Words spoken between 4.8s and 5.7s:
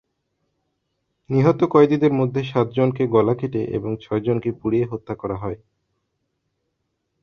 হত্যা করা হয়।